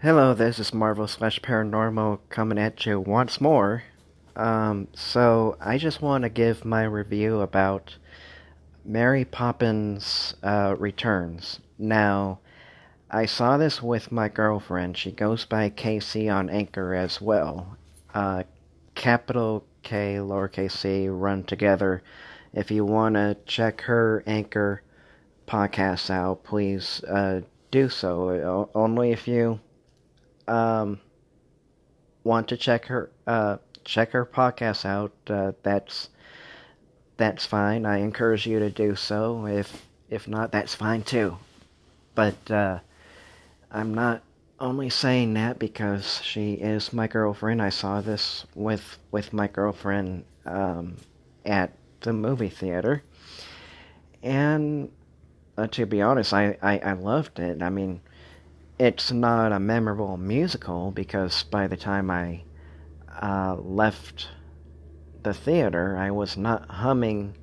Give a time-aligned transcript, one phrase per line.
[0.00, 3.82] Hello, this is Marvel slash Paranormal coming at you once more.
[4.36, 7.96] Um, so I just want to give my review about
[8.84, 11.58] Mary Poppins uh, Returns.
[11.80, 12.38] Now,
[13.10, 14.96] I saw this with my girlfriend.
[14.96, 17.76] She goes by KC on Anchor as well.
[18.14, 18.44] Uh,
[18.94, 22.04] capital K, lowercase c, run together.
[22.52, 24.80] If you want to check her Anchor
[25.48, 27.40] podcast out, please uh,
[27.72, 28.70] do so.
[28.76, 29.58] Only if you
[30.48, 31.00] um,
[32.24, 36.10] want to check her uh, check her podcast out, uh, that's
[37.16, 37.84] that's fine.
[37.86, 39.46] I encourage you to do so.
[39.46, 41.38] If if not, that's fine too.
[42.14, 42.80] But uh,
[43.70, 44.22] I'm not
[44.60, 47.62] only saying that because she is my girlfriend.
[47.62, 50.96] I saw this with with my girlfriend um,
[51.44, 53.02] at the movie theater,
[54.22, 54.90] and
[55.56, 57.62] uh, to be honest, I, I I loved it.
[57.62, 58.00] I mean
[58.78, 62.42] it's not a memorable musical because by the time I
[63.20, 64.28] uh, left
[65.22, 67.36] the theater, I was not humming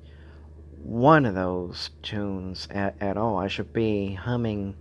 [0.82, 3.36] one of those tunes at, at all.
[3.36, 4.76] I should be humming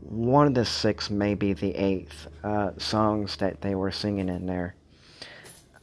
[0.00, 4.74] one of the six, maybe the eighth uh, songs that they were singing in there.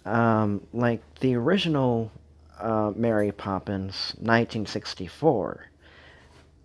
[0.06, 2.12] Um, like the original
[2.60, 5.70] uh, Mary Poppins 1964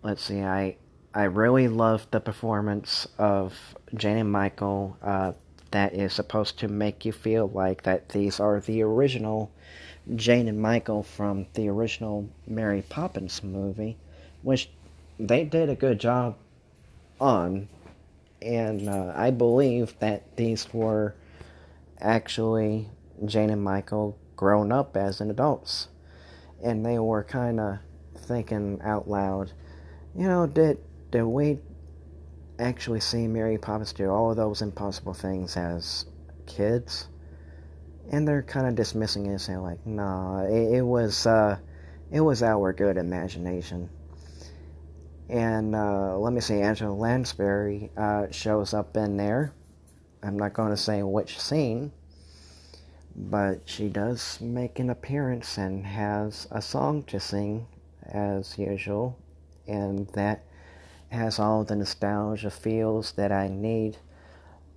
[0.02, 0.76] let's see, I
[1.14, 3.54] I really love the performance of
[3.94, 4.98] Jane and Michael.
[5.02, 5.32] Uh,
[5.70, 9.50] that is supposed to make you feel like that these are the original
[10.14, 13.96] Jane and Michael from the original Mary Poppins movie,
[14.42, 14.70] which
[15.18, 16.36] they did a good job
[17.20, 17.68] on.
[18.42, 21.14] And uh, I believe that these were
[21.98, 22.88] actually
[23.24, 25.88] Jane and Michael grown up as an adults.
[26.62, 27.78] And they were kind of
[28.16, 29.52] thinking out loud,
[30.14, 30.78] you know, did,
[31.10, 31.58] did we
[32.58, 36.06] actually see Mary Poppins do all those impossible things as
[36.46, 37.08] kids?
[38.10, 41.58] And they're kind of dismissing it, saying like, nah, it, it was, uh,
[42.10, 43.90] it was our good imagination.
[45.28, 49.52] And uh, let me see, Angela Lansbury uh, shows up in there.
[50.22, 51.92] I'm not going to say which scene,
[53.16, 57.66] but she does make an appearance and has a song to sing
[58.02, 59.18] as usual,
[59.66, 60.44] and that
[61.08, 63.96] has all the nostalgia feels that I need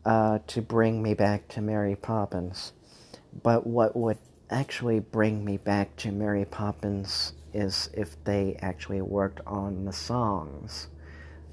[0.05, 2.72] uh, to bring me back to Mary Poppins.
[3.44, 4.17] But what would
[4.50, 10.88] actually bring me back to Mary Poppins is if they actually worked on the songs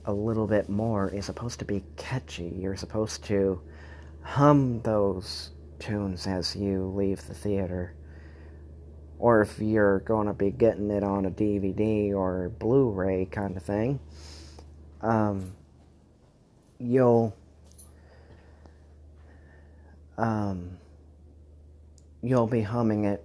[0.04, 1.08] a little bit more.
[1.10, 2.54] is supposed to be catchy.
[2.56, 3.60] You're supposed to
[4.22, 7.94] hum those tunes as you leave the theater.
[9.18, 13.56] Or if you're going to be getting it on a DVD or Blu ray kind
[13.56, 14.00] of thing,
[15.00, 15.52] um,
[16.78, 17.34] you'll.
[20.18, 20.78] Um,
[22.22, 23.22] you'll be humming it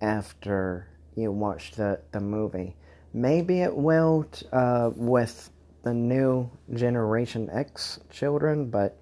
[0.00, 2.74] after you watch the, the movie.
[3.12, 5.50] Maybe it will uh, with
[5.82, 8.98] the new Generation X children, but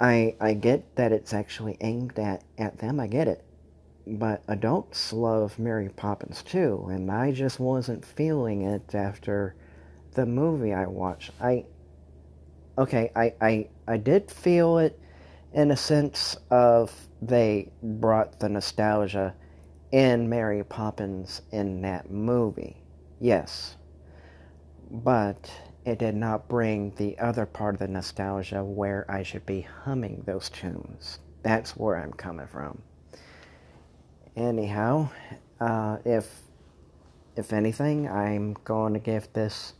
[0.00, 3.00] I I get that it's actually aimed at, at them.
[3.00, 3.44] I get it.
[4.06, 9.54] but adults love Mary Poppins too, and I just wasn't feeling it after
[10.12, 11.32] the movie I watched.
[11.40, 11.66] I
[12.78, 14.98] okay, I I I did feel it
[15.52, 16.92] in a sense of
[17.22, 19.34] they brought the nostalgia
[19.92, 22.82] in Mary Poppins in that movie.
[23.20, 23.76] Yes.
[24.90, 25.50] But
[25.84, 30.22] it did not bring the other part of the nostalgia where I should be humming
[30.24, 31.18] those tunes.
[31.42, 32.80] That's where I'm coming from.
[34.34, 35.10] Anyhow,
[35.60, 36.42] uh, if
[37.36, 39.74] if anything, I'm going to give this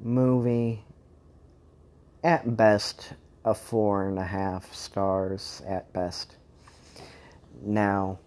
[0.00, 0.84] movie
[2.22, 3.14] at best
[3.44, 6.36] a four and a half stars at best.
[7.62, 8.18] Now,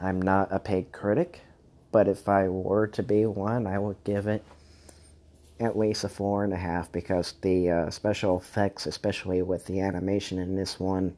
[0.00, 1.40] I'm not a paid critic,
[1.92, 4.44] but if I were to be one, I would give it
[5.60, 9.80] at least a four and a half because the uh, special effects, especially with the
[9.80, 11.16] animation in this one,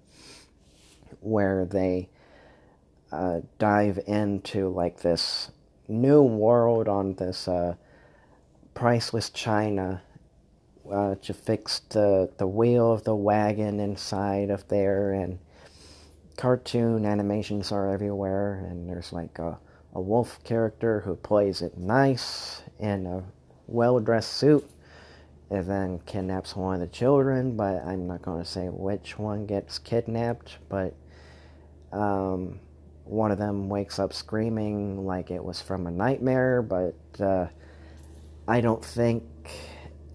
[1.21, 2.09] where they
[3.13, 5.51] uh, dive into like this
[5.89, 7.75] new world on this uh,
[8.75, 10.03] priceless china
[10.93, 15.39] uh, to fix the, the wheel of the wagon inside of there and
[16.37, 19.59] cartoon animations are everywhere and there's like a,
[19.95, 23.23] a wolf character who plays it nice in a
[23.67, 24.69] well-dressed suit
[25.51, 29.47] and then kidnaps one of the children but i'm not going to say which one
[29.47, 30.95] gets kidnapped but
[31.93, 32.59] um,
[33.05, 37.47] one of them wakes up screaming like it was from a nightmare but uh,
[38.49, 39.23] i don't think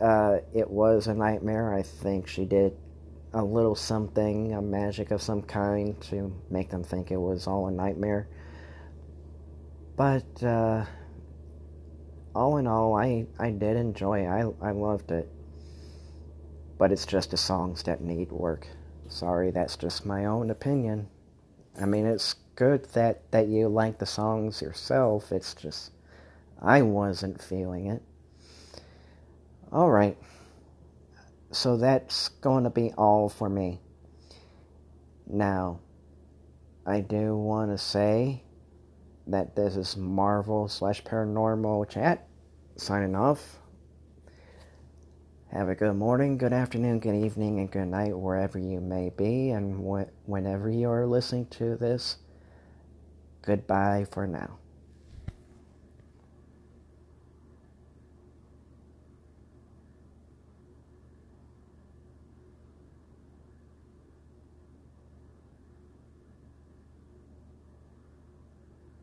[0.02, 2.76] uh, it was a nightmare i think she did
[3.34, 7.68] a little something, a magic of some kind to make them think it was all
[7.68, 8.28] a nightmare.
[9.96, 10.86] But uh,
[12.36, 14.28] all in all, I, I did enjoy it.
[14.28, 15.30] I, I loved it.
[16.78, 18.68] But it's just the songs that need work.
[19.08, 21.08] Sorry, that's just my own opinion.
[21.80, 25.32] I mean, it's good that, that you like the songs yourself.
[25.32, 25.92] It's just,
[26.62, 28.02] I wasn't feeling it.
[29.72, 30.18] Alright
[31.52, 33.80] so that's going to be all for me.
[35.28, 35.80] Now,
[36.86, 38.44] I do want to say
[39.32, 42.28] that this is Marvel slash Paranormal Chat
[42.76, 43.60] signing off.
[45.52, 49.50] Have a good morning, good afternoon, good evening, and good night wherever you may be,
[49.50, 52.20] and wh- whenever you are listening to this.
[53.42, 54.61] Goodbye for now.